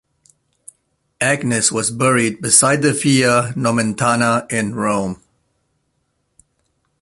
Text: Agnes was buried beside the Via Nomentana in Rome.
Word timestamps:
Agnes 1.21 1.71
was 1.71 1.91
buried 1.91 2.41
beside 2.41 2.81
the 2.81 2.91
Via 2.91 3.53
Nomentana 3.55 4.51
in 4.51 4.73
Rome. 4.73 5.21